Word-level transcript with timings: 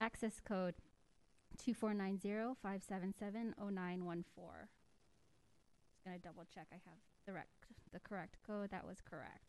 access 0.00 0.40
code 0.40 0.74
2490-577-0914. 1.66 3.54
Just 5.92 6.04
gonna 6.04 6.18
double 6.18 6.44
check 6.54 6.66
I 6.72 6.76
have 6.86 6.98
the 7.26 7.32
rec- 7.32 7.48
the 7.92 8.00
correct 8.00 8.38
code. 8.46 8.70
That 8.70 8.86
was 8.86 8.98
correct. 9.08 9.44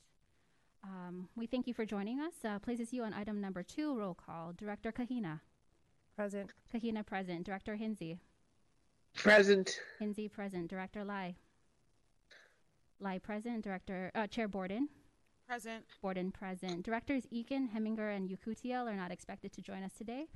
Um, 0.84 1.30
we 1.36 1.46
thank 1.46 1.68
you 1.68 1.74
for 1.74 1.86
joining 1.86 2.20
us. 2.20 2.34
Uh, 2.44 2.60
places 2.60 2.92
you 2.92 3.04
on 3.04 3.14
item 3.14 3.40
number 3.40 3.64
two, 3.64 3.96
roll 3.96 4.16
call. 4.16 4.52
Director 4.58 4.92
Kahina. 4.92 5.40
Present. 6.16 6.52
Kahina 6.74 7.06
present. 7.06 7.46
Director 7.46 7.76
Hinze. 7.78 8.18
Present. 9.16 9.80
Hinze 10.02 10.30
present. 10.32 10.68
Director 10.70 11.04
Lai. 11.06 11.36
Lai 13.00 13.20
present. 13.20 13.64
Director 13.64 14.12
uh, 14.16 14.26
Chair 14.28 14.48
Borden. 14.48 14.90
Present. 15.52 15.84
Borden 16.02 16.32
present. 16.32 16.86
Directors 16.86 17.28
Eaken, 17.30 17.68
Heminger, 17.76 18.16
and 18.16 18.30
Yekutiel 18.30 18.90
are 18.90 18.96
not 18.96 19.12
expected 19.12 19.52
to 19.52 19.62
join 19.62 19.84
us 19.84 19.92
today. 19.92 20.28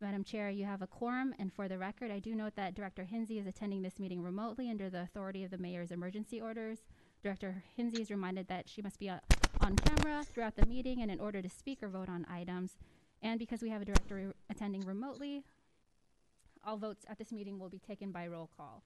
Madam 0.00 0.22
Chair, 0.22 0.48
you 0.48 0.64
have 0.64 0.80
a 0.80 0.86
quorum, 0.86 1.34
and 1.40 1.52
for 1.52 1.66
the 1.66 1.76
record, 1.76 2.12
I 2.12 2.20
do 2.20 2.36
note 2.36 2.54
that 2.54 2.76
Director 2.76 3.04
Hinze 3.04 3.32
is 3.32 3.48
attending 3.48 3.82
this 3.82 3.98
meeting 3.98 4.22
remotely 4.22 4.70
under 4.70 4.88
the 4.88 5.02
authority 5.02 5.42
of 5.42 5.50
the 5.50 5.58
Mayor's 5.58 5.90
emergency 5.90 6.40
orders. 6.40 6.84
Director 7.20 7.64
Hinze 7.76 7.98
is 7.98 8.12
reminded 8.12 8.46
that 8.46 8.68
she 8.68 8.80
must 8.80 9.00
be 9.00 9.10
uh, 9.10 9.18
on 9.60 9.74
camera 9.74 10.22
throughout 10.22 10.54
the 10.54 10.66
meeting 10.66 11.02
and 11.02 11.10
in 11.10 11.18
order 11.18 11.42
to 11.42 11.50
speak 11.50 11.82
or 11.82 11.88
vote 11.88 12.08
on 12.08 12.24
items. 12.30 12.76
And 13.22 13.40
because 13.40 13.62
we 13.62 13.70
have 13.70 13.82
a 13.82 13.86
director 13.86 14.14
re- 14.14 14.32
attending 14.50 14.82
remotely, 14.82 15.42
all 16.64 16.76
votes 16.76 17.04
at 17.08 17.18
this 17.18 17.32
meeting 17.32 17.58
will 17.58 17.70
be 17.70 17.80
taken 17.80 18.12
by 18.12 18.28
roll 18.28 18.48
call. 18.56 18.84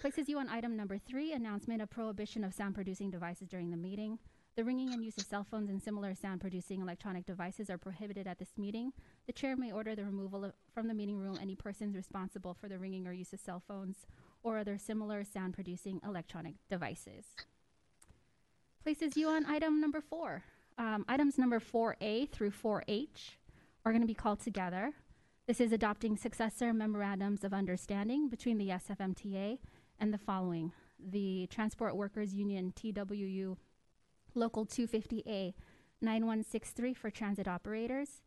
Places 0.00 0.28
you 0.28 0.40
on 0.40 0.48
item 0.48 0.76
number 0.76 0.98
three, 0.98 1.32
announcement 1.32 1.80
of 1.80 1.88
prohibition 1.88 2.42
of 2.42 2.52
sound 2.52 2.74
producing 2.74 3.12
devices 3.12 3.46
during 3.46 3.70
the 3.70 3.76
meeting. 3.76 4.18
The 4.56 4.64
ringing 4.64 4.94
and 4.94 5.04
use 5.04 5.18
of 5.18 5.26
cell 5.26 5.44
phones 5.44 5.68
and 5.68 5.82
similar 5.82 6.14
sound 6.14 6.40
producing 6.40 6.80
electronic 6.80 7.26
devices 7.26 7.68
are 7.68 7.76
prohibited 7.76 8.26
at 8.26 8.38
this 8.38 8.56
meeting. 8.56 8.94
The 9.26 9.34
chair 9.34 9.54
may 9.54 9.70
order 9.70 9.94
the 9.94 10.06
removal 10.06 10.46
of, 10.46 10.54
from 10.72 10.88
the 10.88 10.94
meeting 10.94 11.18
room 11.18 11.38
any 11.38 11.54
persons 11.54 11.94
responsible 11.94 12.54
for 12.54 12.66
the 12.66 12.78
ringing 12.78 13.06
or 13.06 13.12
use 13.12 13.34
of 13.34 13.40
cell 13.40 13.62
phones 13.68 14.06
or 14.42 14.56
other 14.56 14.78
similar 14.78 15.24
sound 15.24 15.52
producing 15.52 16.00
electronic 16.02 16.54
devices. 16.70 17.26
Places 18.82 19.14
you 19.14 19.28
on 19.28 19.44
item 19.44 19.78
number 19.78 20.00
four. 20.00 20.44
Um, 20.78 21.04
items 21.06 21.36
number 21.36 21.60
4A 21.60 22.30
through 22.30 22.52
4H 22.52 23.36
are 23.84 23.92
going 23.92 24.00
to 24.00 24.06
be 24.06 24.14
called 24.14 24.40
together. 24.40 24.92
This 25.46 25.60
is 25.60 25.70
adopting 25.70 26.16
successor 26.16 26.72
memorandums 26.72 27.44
of 27.44 27.52
understanding 27.52 28.30
between 28.30 28.56
the 28.56 28.70
SFMTA 28.70 29.58
and 30.00 30.14
the 30.14 30.18
following 30.18 30.72
the 30.98 31.46
Transport 31.50 31.94
Workers 31.94 32.34
Union 32.34 32.72
TWU 32.74 33.56
Local 34.36 34.66
250A 34.66 35.54
9163 36.02 36.92
for 36.94 37.10
transit 37.10 37.48
operators, 37.48 38.20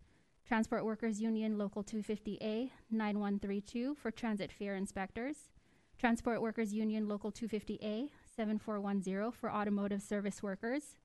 Transport 0.47 0.83
Workers 0.83 1.21
Union 1.21 1.59
Local 1.59 1.83
250A 1.83 2.71
9132 2.89 3.93
for 3.93 4.09
transit 4.09 4.51
fare 4.51 4.75
inspectors, 4.75 5.51
Transport 5.99 6.41
Workers 6.41 6.73
Union 6.73 7.07
Local 7.07 7.31
250A 7.31 8.09
7410 8.35 9.31
for 9.31 9.51
automotive 9.51 10.01
service 10.01 10.41
workers, 10.41 10.95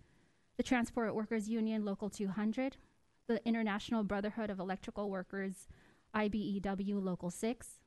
the 0.57 0.63
Transport 0.63 1.15
Workers 1.15 1.49
Union 1.49 1.85
Local 1.85 2.09
200, 2.09 2.79
the 3.27 3.47
International 3.47 4.05
Brotherhood 4.05 4.49
of 4.49 4.59
Electrical 4.59 5.11
Workers 5.11 5.69
IBEW 6.15 7.05
Local 7.05 7.31
6, 7.31 7.81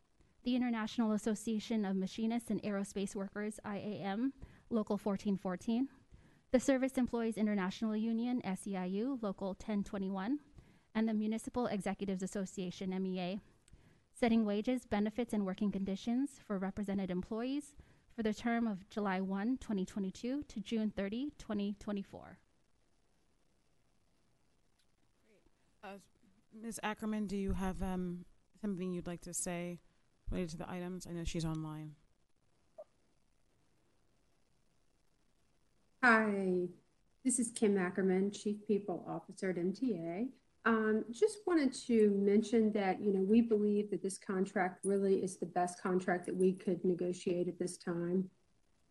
the 0.43 0.55
International 0.55 1.13
Association 1.13 1.83
of 1.83 1.95
Machinists 1.95 2.51
and 2.51 2.61
Aerospace 2.61 3.15
Workers 3.15 3.59
IAM 3.65 4.33
Local 4.69 4.99
1414, 5.01 5.87
the 6.51 6.59
Service 6.59 6.97
Employees 6.97 7.37
International 7.37 7.95
Union 7.95 8.41
SEIU 8.45 9.21
Local 9.21 9.49
1021, 9.49 10.39
and 10.95 11.07
the 11.07 11.13
Municipal 11.13 11.67
Executives 11.67 12.23
Association 12.23 12.89
MEA, 13.01 13.41
setting 14.13 14.45
wages, 14.45 14.85
benefits, 14.85 15.33
and 15.33 15.45
working 15.45 15.71
conditions 15.71 16.39
for 16.45 16.57
represented 16.57 17.11
employees 17.11 17.75
for 18.15 18.23
the 18.23 18.33
term 18.33 18.65
of 18.65 18.89
July 18.89 19.19
1, 19.19 19.57
2022 19.57 20.43
to 20.43 20.59
June 20.61 20.91
30, 20.95 21.31
2024. 21.37 22.39
Uh, 25.83 25.87
Ms. 26.59 26.79
Ackerman, 26.81 27.27
do 27.27 27.37
you 27.37 27.53
have 27.53 27.83
um, 27.83 28.25
something 28.61 28.91
you'd 28.91 29.05
like 29.05 29.21
to 29.21 29.33
say 29.33 29.79
related 30.31 30.51
to 30.51 30.57
the 30.57 30.69
items? 30.69 31.05
I 31.07 31.13
know 31.13 31.23
she's 31.25 31.45
online. 31.45 31.95
Hi, 36.03 36.67
this 37.25 37.39
is 37.39 37.49
Kim 37.55 37.75
Ackerman, 37.75 38.29
Chief 38.29 38.57
People 38.67 39.03
Officer 39.07 39.49
at 39.49 39.55
MTA. 39.55 40.27
Um, 40.63 41.03
just 41.11 41.39
wanted 41.47 41.73
to 41.87 42.11
mention 42.11 42.71
that, 42.73 43.01
you 43.01 43.11
know, 43.11 43.21
we 43.21 43.41
believe 43.41 43.89
that 43.89 44.03
this 44.03 44.19
contract 44.19 44.85
really 44.85 45.23
is 45.23 45.37
the 45.37 45.47
best 45.47 45.81
contract 45.81 46.27
that 46.27 46.35
we 46.35 46.53
could 46.53 46.85
negotiate 46.85 47.47
at 47.47 47.57
this 47.57 47.77
time. 47.77 48.29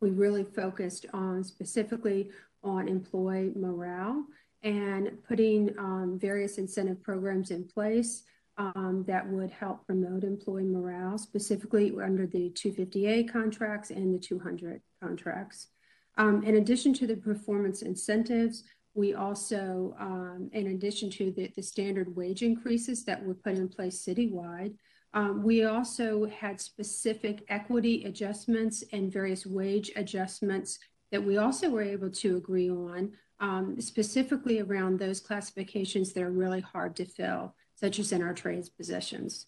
We 0.01 0.11
really 0.11 0.43
focused 0.43 1.07
on 1.15 1.45
specifically 1.45 2.31
on 2.65 2.89
employee 2.89 3.53
morale 3.55 4.25
and 4.65 5.13
putting 5.29 5.79
um, 5.79 6.19
various 6.21 6.59
incentive 6.59 7.01
programs 7.05 7.53
in 7.53 7.69
place 7.69 8.25
um, 8.59 9.05
that 9.07 9.29
would 9.29 9.53
help 9.53 9.87
promote 9.87 10.25
employee 10.25 10.65
morale, 10.65 11.19
specifically 11.19 11.95
under 12.03 12.27
the 12.27 12.51
250A 12.51 13.31
contracts 13.33 13.91
and 13.91 14.13
the 14.13 14.19
200 14.19 14.81
contracts. 15.01 15.69
Um, 16.17 16.43
in 16.43 16.57
addition 16.57 16.95
to 16.95 17.07
the 17.07 17.17
performance 17.17 17.83
incentives, 17.83 18.65
we 18.95 19.15
also, 19.15 19.95
um, 20.01 20.49
in 20.53 20.69
addition 20.69 21.11
to 21.11 21.31
the, 21.31 21.53
the, 21.55 21.63
standard 21.63 22.17
wage 22.17 22.43
increases 22.43 23.05
that 23.05 23.23
were 23.23 23.35
put 23.35 23.55
in 23.55 23.69
place 23.69 24.03
citywide, 24.03 24.75
um, 25.13 25.43
we 25.43 25.65
also 25.65 26.27
had 26.27 26.61
specific 26.61 27.45
equity 27.49 28.05
adjustments 28.05 28.83
and 28.93 29.13
various 29.13 29.45
wage 29.45 29.91
adjustments 29.97 30.79
that 31.13 31.23
we 31.23 31.37
also 31.37 31.71
were 31.71 31.83
able 31.83 32.11
to 32.11 32.37
agree 32.37 32.71
on, 32.71 33.13
um, 33.41 33.81
specifically 33.81 34.61
around 34.61 34.99
those 34.99 35.21
classifications 35.21 36.13
that 36.13 36.23
are 36.23 36.31
really 36.31 36.61
hard 36.61 36.97
to 36.97 37.05
fill, 37.05 37.55
such 37.75 37.99
as 37.99 38.13
in 38.13 38.23
our 38.23 38.35
trades 38.35 38.69
positions. 38.69 39.47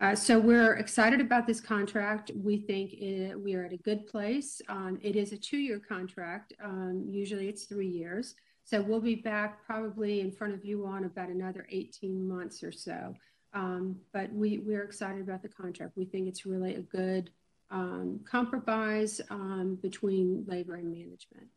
Uh, 0.00 0.14
so 0.14 0.38
we're 0.38 0.74
excited 0.74 1.20
about 1.20 1.46
this 1.46 1.60
contract. 1.60 2.30
We 2.36 2.58
think 2.58 2.92
it, 2.92 3.38
we 3.38 3.54
are 3.54 3.64
at 3.64 3.72
a 3.72 3.78
good 3.78 4.06
place. 4.06 4.62
Um, 4.68 4.98
it 5.02 5.16
is 5.16 5.32
a 5.32 5.36
two-year 5.36 5.80
contract. 5.80 6.52
Um, 6.62 7.04
usually 7.08 7.48
it's 7.48 7.64
three 7.64 7.88
years. 7.88 8.36
So 8.64 8.80
we'll 8.80 9.00
be 9.00 9.16
back 9.16 9.64
probably 9.66 10.20
in 10.20 10.30
front 10.30 10.54
of 10.54 10.64
you 10.64 10.86
on 10.86 11.04
about 11.04 11.30
another 11.30 11.66
18 11.70 12.28
months 12.28 12.62
or 12.62 12.70
so. 12.70 13.14
Um, 13.54 13.96
but 14.12 14.32
we, 14.32 14.58
we're 14.58 14.84
excited 14.84 15.22
about 15.22 15.42
the 15.42 15.48
contract. 15.48 15.96
We 15.96 16.04
think 16.04 16.28
it's 16.28 16.46
really 16.46 16.74
a 16.74 16.82
good 16.82 17.30
um, 17.70 18.20
compromise 18.24 19.20
um, 19.30 19.78
between 19.82 20.44
labor 20.46 20.76
and 20.76 20.92
management. 20.92 21.48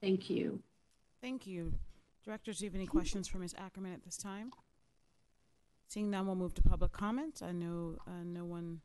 Thank 0.00 0.30
you. 0.30 0.60
Thank 1.20 1.46
you. 1.46 1.74
Directors, 2.24 2.58
do 2.58 2.64
you 2.64 2.70
have 2.70 2.76
any 2.76 2.86
questions 2.86 3.28
for 3.28 3.38
Ms. 3.38 3.54
Ackerman 3.56 3.92
at 3.92 4.04
this 4.04 4.16
time? 4.16 4.50
Seeing 5.88 6.10
none, 6.10 6.26
we'll 6.26 6.34
move 6.34 6.54
to 6.54 6.62
public 6.62 6.92
comment. 6.92 7.42
I 7.44 7.52
know 7.52 7.98
uh, 8.06 8.24
no 8.24 8.44
one 8.44 8.80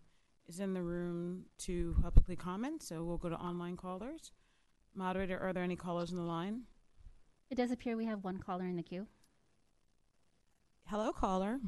is 0.47 0.59
in 0.59 0.73
the 0.73 0.81
room 0.81 1.45
to 1.59 1.95
publicly 2.01 2.35
comment, 2.35 2.84
so 2.84 3.03
we'll 3.03 3.17
go 3.17 3.29
to 3.29 3.35
online 3.35 3.75
callers. 3.75 4.31
Moderator, 4.94 5.39
are 5.39 5.53
there 5.53 5.63
any 5.63 5.75
callers 5.75 6.12
on 6.12 6.17
the 6.17 6.23
line? 6.23 6.62
It 7.50 7.56
does 7.56 7.72
appear 7.72 7.97
we 7.97 8.06
have 8.06 8.23
one 8.23 8.38
caller 8.38 8.66
in 8.66 8.75
the 8.75 8.84
queue. 8.84 9.07
Hello, 10.85 11.12
caller. 11.12 11.59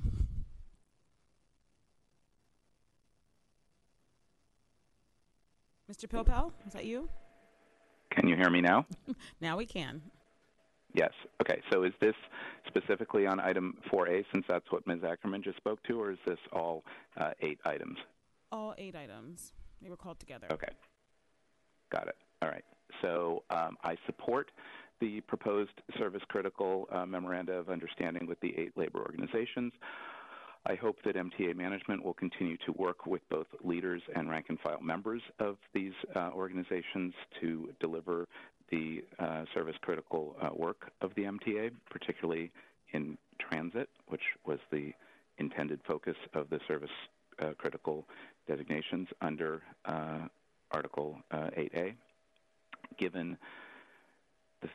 Mr. 5.92 6.08
Pilpel, 6.08 6.52
is 6.68 6.74
that 6.74 6.86
you? 6.86 7.10
Can 8.12 8.28
you 8.28 8.36
hear 8.36 8.50
me 8.50 8.62
now? 8.62 8.86
now 9.42 9.58
we 9.58 9.66
can. 9.66 10.02
Yes. 10.94 11.12
Okay. 11.42 11.62
So 11.72 11.84
is 11.84 11.94
this 12.00 12.16
specifically 12.68 13.26
on 13.26 13.40
item 13.40 13.78
4A, 13.92 14.26
since 14.32 14.46
that's 14.48 14.72
what 14.72 14.86
Ms. 14.88 15.00
Ackerman 15.04 15.44
just 15.44 15.58
spoke 15.58 15.82
to, 15.84 16.00
or 16.00 16.12
is 16.12 16.20
this 16.26 16.40
all 16.52 16.84
uh, 17.18 17.32
eight 17.42 17.60
items? 17.66 17.98
All 18.52 18.76
eight 18.78 18.96
items. 18.96 19.54
They 19.82 19.90
were 19.90 19.98
called 19.98 20.20
together. 20.20 20.48
Okay. 20.52 20.72
Got 21.92 22.08
it. 22.08 22.16
All 22.42 22.50
right. 22.50 22.64
So 23.02 23.44
um, 23.50 23.78
I 23.84 23.98
support 24.06 24.52
the 25.02 25.22
proposed 25.22 25.72
service 25.98 26.22
critical 26.30 26.88
uh, 26.92 27.06
memoranda 27.06 27.54
of 27.54 27.70
understanding 27.70 28.28
with 28.28 28.40
the 28.40 28.54
eight 28.58 28.72
labor 28.78 29.00
organizations. 29.00 29.74
I 30.66 30.76
hope 30.76 30.96
that 31.04 31.16
MTA 31.16 31.58
management 31.58 32.06
will 32.06 32.14
continue 32.14 32.56
to 32.66 32.72
work 32.78 33.06
with 33.06 33.22
both 33.30 33.48
leaders 33.64 34.02
and 34.16 34.30
rank 34.30 34.46
and 34.48 34.58
file 34.62 34.80
members 34.82 35.22
of 35.40 35.58
these 35.74 35.92
uh, 36.16 36.30
organizations 36.34 37.14
to 37.42 37.70
deliver 37.82 38.28
the 38.74 39.04
uh, 39.20 39.46
service 39.54 39.76
critical 39.82 40.36
uh, 40.42 40.50
work 40.56 40.92
of 41.02 41.14
the 41.16 41.24
MTA, 41.24 41.72
particularly 41.90 42.52
in 42.92 43.18
transit, 43.40 43.90
which 44.08 44.22
was 44.46 44.60
the 44.72 44.94
intended 45.38 45.80
focus 45.88 46.16
of 46.34 46.50
the 46.50 46.60
service 46.68 46.90
uh, 47.40 47.52
critical 47.58 48.08
designations 48.48 49.08
under 49.22 49.62
uh, 49.86 50.28
Article 50.72 51.18
8A. 51.32 51.90
Uh, 51.90 51.92
Given 53.00 53.38
the 54.62 54.70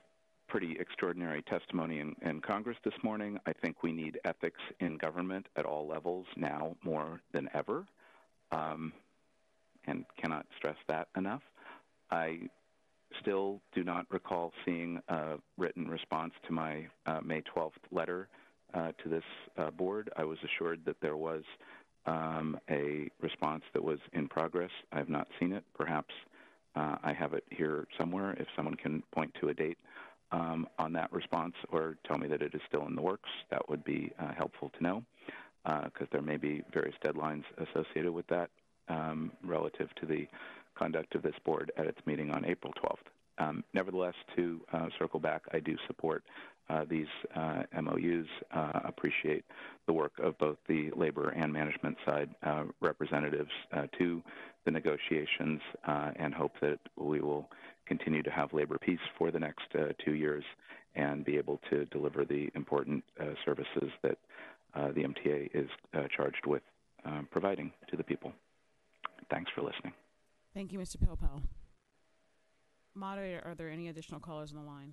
pretty 0.48 0.76
extraordinary 0.80 1.42
testimony 1.42 2.00
in, 2.00 2.16
in 2.22 2.40
Congress 2.40 2.76
this 2.84 2.94
morning. 3.04 3.38
I 3.46 3.52
think 3.52 3.82
we 3.82 3.92
need 3.92 4.18
ethics 4.24 4.60
in 4.80 4.96
government 4.96 5.46
at 5.56 5.64
all 5.64 5.86
levels 5.86 6.26
now 6.36 6.74
more 6.82 7.20
than 7.32 7.48
ever, 7.54 7.84
um, 8.50 8.92
and 9.86 10.04
cannot 10.20 10.46
stress 10.56 10.76
that 10.88 11.08
enough. 11.16 11.42
I 12.10 12.48
still 13.20 13.60
do 13.74 13.84
not 13.84 14.06
recall 14.10 14.52
seeing 14.64 15.00
a 15.08 15.36
written 15.56 15.88
response 15.88 16.32
to 16.46 16.52
my 16.52 16.86
uh, 17.06 17.20
May 17.24 17.42
12th 17.42 17.72
letter 17.90 18.28
uh, 18.74 18.92
to 19.02 19.08
this 19.08 19.24
uh, 19.56 19.70
board. 19.70 20.10
I 20.16 20.24
was 20.24 20.38
assured 20.44 20.80
that 20.84 20.96
there 21.00 21.16
was 21.16 21.42
um, 22.06 22.58
a 22.70 23.08
response 23.20 23.62
that 23.72 23.82
was 23.82 23.98
in 24.12 24.28
progress. 24.28 24.70
I 24.92 24.98
have 24.98 25.08
not 25.08 25.28
seen 25.38 25.52
it. 25.52 25.64
Perhaps 25.76 26.14
uh, 26.76 26.96
I 27.02 27.12
have 27.12 27.34
it 27.34 27.44
here 27.50 27.86
somewhere. 27.98 28.32
If 28.38 28.46
someone 28.56 28.74
can 28.74 29.02
point 29.12 29.34
to 29.40 29.48
a 29.48 29.54
date 29.54 29.78
um, 30.32 30.66
on 30.78 30.92
that 30.94 31.12
response 31.12 31.54
or 31.70 31.96
tell 32.06 32.18
me 32.18 32.28
that 32.28 32.42
it 32.42 32.54
is 32.54 32.60
still 32.68 32.86
in 32.86 32.94
the 32.94 33.02
works, 33.02 33.30
that 33.50 33.68
would 33.68 33.84
be 33.84 34.12
uh, 34.18 34.32
helpful 34.36 34.70
to 34.76 34.82
know 34.82 35.02
because 35.84 36.08
there 36.12 36.22
may 36.22 36.38
be 36.38 36.62
various 36.72 36.94
deadlines 37.04 37.44
associated 37.58 38.10
with 38.10 38.26
that 38.28 38.48
um, 38.88 39.32
relative 39.44 39.88
to 39.96 40.06
the 40.06 40.26
conduct 40.78 41.14
of 41.14 41.22
this 41.22 41.34
board 41.44 41.72
at 41.76 41.86
its 41.86 41.98
meeting 42.06 42.30
on 42.30 42.44
April 42.44 42.72
12th. 42.82 43.08
Um, 43.38 43.64
nevertheless, 43.72 44.14
to 44.36 44.60
uh, 44.72 44.86
circle 44.98 45.20
back, 45.20 45.42
I 45.52 45.60
do 45.60 45.76
support 45.86 46.24
uh, 46.70 46.84
these 46.88 47.06
uh, 47.34 47.62
MOUs, 47.80 48.26
uh, 48.54 48.80
appreciate 48.84 49.44
the 49.86 49.92
work 49.92 50.12
of 50.22 50.36
both 50.38 50.58
the 50.68 50.90
labor 50.94 51.30
and 51.30 51.52
management 51.52 51.96
side 52.04 52.28
uh, 52.42 52.64
representatives 52.80 53.50
uh, 53.72 53.86
to 53.98 54.22
the 54.64 54.70
negotiations, 54.70 55.60
and 55.86 56.34
hope 56.34 56.52
that 56.60 56.78
we 56.96 57.20
will 57.20 57.48
continue 57.86 58.22
to 58.22 58.30
have 58.30 58.52
labor 58.52 58.76
peace 58.78 58.98
for 59.16 59.30
the 59.30 59.38
next 59.38 59.64
two 60.04 60.12
years 60.12 60.44
and 60.94 61.24
be 61.24 61.38
able 61.38 61.58
to 61.70 61.86
deliver 61.86 62.24
the 62.24 62.50
important 62.54 63.02
services 63.44 63.90
that 64.02 64.18
the 64.94 65.02
MTA 65.04 65.48
is 65.54 65.70
charged 66.14 66.44
with 66.46 66.62
um, 67.04 67.26
providing 67.30 67.72
to 67.88 67.96
the 67.96 68.04
people. 68.04 68.32
Thanks 69.30 69.50
for 69.54 69.62
listening. 69.62 69.92
Thank 70.58 70.72
you, 70.72 70.80
Mr. 70.80 70.96
Pilpel. 70.96 71.40
Moderator, 72.92 73.40
are 73.44 73.54
there 73.54 73.70
any 73.70 73.86
additional 73.86 74.18
callers 74.18 74.50
on 74.50 74.58
the 74.58 74.64
line? 74.64 74.92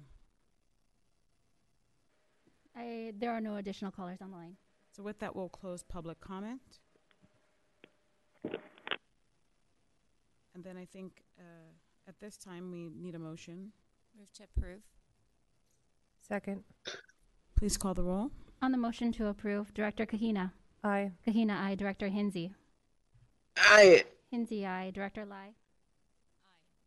I, 2.77 3.13
there 3.17 3.31
are 3.31 3.41
no 3.41 3.55
additional 3.55 3.89
callers 3.89 4.19
on 4.21 4.29
the 4.29 4.37
line. 4.37 4.57
So 4.95 5.01
with 5.01 5.17
that, 5.21 5.35
we'll 5.35 5.49
close 5.49 5.81
public 5.81 6.21
comment. 6.21 6.61
And 10.53 10.63
then 10.63 10.77
I 10.77 10.85
think 10.85 11.23
uh, 11.39 11.71
at 12.07 12.19
this 12.19 12.37
time, 12.37 12.71
we 12.71 12.91
need 12.95 13.15
a 13.15 13.19
motion. 13.19 13.71
Move 14.15 14.31
to 14.33 14.43
approve. 14.43 14.81
Second. 16.27 16.63
Please 17.57 17.75
call 17.75 17.95
the 17.95 18.03
roll. 18.03 18.29
On 18.61 18.71
the 18.71 18.77
motion 18.77 19.11
to 19.13 19.29
approve, 19.29 19.73
Director 19.73 20.05
Kahina. 20.05 20.51
Aye. 20.83 21.13
Kahina, 21.27 21.59
aye. 21.59 21.73
Director 21.73 22.09
Hinze. 22.09 22.51
Aye. 23.57 24.03
Hinze, 24.35 24.65
aye. 24.65 24.91
Director 24.93 25.25
Lai. 25.25 25.53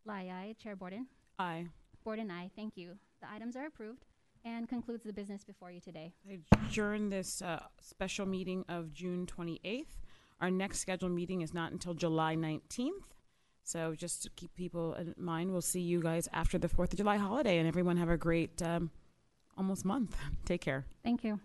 Lai, 0.04 0.28
aye. 0.30 0.54
Chair 0.62 0.76
Borden. 0.76 1.06
Aye. 1.38 1.66
Borden, 2.04 2.30
aye. 2.30 2.50
Thank 2.54 2.76
you. 2.76 2.98
The 3.22 3.30
items 3.30 3.56
are 3.56 3.66
approved 3.66 4.04
and 4.44 4.68
concludes 4.68 5.04
the 5.04 5.12
business 5.12 5.44
before 5.44 5.70
you 5.70 5.80
today. 5.80 6.12
I 6.28 6.40
adjourn 6.66 7.08
this 7.08 7.40
uh, 7.40 7.60
special 7.80 8.26
meeting 8.26 8.64
of 8.68 8.92
June 8.92 9.26
28th. 9.26 9.86
Our 10.40 10.50
next 10.50 10.80
scheduled 10.80 11.12
meeting 11.12 11.40
is 11.40 11.54
not 11.54 11.72
until 11.72 11.94
July 11.94 12.36
19th. 12.36 12.90
So 13.64 13.94
just 13.94 14.22
to 14.22 14.30
keep 14.36 14.54
people 14.54 14.94
in 14.94 15.14
mind, 15.16 15.50
we'll 15.50 15.62
see 15.62 15.80
you 15.80 16.00
guys 16.02 16.28
after 16.32 16.58
the 16.58 16.68
4th 16.68 16.92
of 16.92 16.98
July 16.98 17.16
holiday, 17.16 17.58
and 17.58 17.66
everyone 17.66 17.96
have 17.96 18.08
a 18.08 18.16
great 18.16 18.62
um, 18.62 18.90
almost 19.56 19.84
month. 19.84 20.16
Take 20.44 20.60
care. 20.60 20.86
Thank 21.02 21.24
you. 21.24 21.40